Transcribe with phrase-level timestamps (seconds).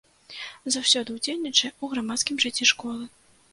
[0.75, 3.03] Заўсёды ўдзельнічае ў грамадскім жыцці школы.